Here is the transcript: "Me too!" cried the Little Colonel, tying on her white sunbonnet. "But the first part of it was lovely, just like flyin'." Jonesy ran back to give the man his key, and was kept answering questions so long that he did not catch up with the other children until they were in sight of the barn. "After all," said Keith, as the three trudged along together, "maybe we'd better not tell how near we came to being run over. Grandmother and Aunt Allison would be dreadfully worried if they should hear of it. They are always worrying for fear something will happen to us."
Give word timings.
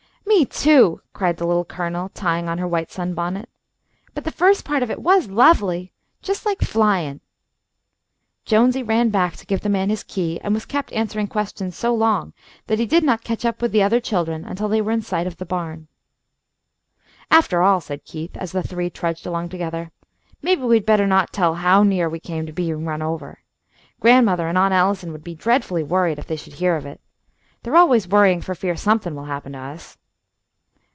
"Me 0.27 0.45
too!" 0.45 1.01
cried 1.13 1.35
the 1.37 1.45
Little 1.45 1.65
Colonel, 1.65 2.07
tying 2.09 2.47
on 2.47 2.57
her 2.57 2.67
white 2.67 2.89
sunbonnet. 2.89 3.49
"But 4.15 4.23
the 4.23 4.31
first 4.31 4.63
part 4.63 4.81
of 4.81 4.89
it 4.89 5.01
was 5.01 5.27
lovely, 5.27 5.91
just 6.21 6.45
like 6.45 6.61
flyin'." 6.61 7.19
Jonesy 8.45 8.81
ran 8.81 9.09
back 9.09 9.35
to 9.35 9.45
give 9.45 9.59
the 9.59 9.69
man 9.69 9.89
his 9.89 10.03
key, 10.03 10.39
and 10.41 10.53
was 10.53 10.65
kept 10.65 10.91
answering 10.93 11.27
questions 11.27 11.75
so 11.75 11.93
long 11.93 12.33
that 12.67 12.79
he 12.79 12.85
did 12.85 13.03
not 13.03 13.25
catch 13.25 13.43
up 13.45 13.61
with 13.61 13.71
the 13.73 13.83
other 13.83 13.99
children 13.99 14.45
until 14.45 14.69
they 14.69 14.81
were 14.81 14.93
in 14.93 15.01
sight 15.01 15.27
of 15.27 15.35
the 15.37 15.45
barn. 15.45 15.89
"After 17.29 17.61
all," 17.61 17.81
said 17.81 18.05
Keith, 18.05 18.35
as 18.37 18.51
the 18.53 18.63
three 18.63 18.89
trudged 18.89 19.27
along 19.27 19.49
together, 19.49 19.91
"maybe 20.41 20.61
we'd 20.63 20.85
better 20.85 21.05
not 21.07 21.33
tell 21.33 21.55
how 21.55 21.83
near 21.83 22.07
we 22.09 22.21
came 22.21 22.45
to 22.45 22.53
being 22.53 22.85
run 22.85 23.01
over. 23.01 23.39
Grandmother 23.99 24.47
and 24.47 24.57
Aunt 24.57 24.73
Allison 24.73 25.11
would 25.11 25.25
be 25.25 25.35
dreadfully 25.35 25.83
worried 25.83 26.17
if 26.17 26.25
they 26.25 26.37
should 26.37 26.53
hear 26.53 26.77
of 26.77 26.85
it. 26.85 27.01
They 27.63 27.69
are 27.71 27.75
always 27.77 28.07
worrying 28.07 28.41
for 28.41 28.55
fear 28.55 28.75
something 28.77 29.13
will 29.13 29.25
happen 29.25 29.51
to 29.51 29.59
us." 29.59 29.97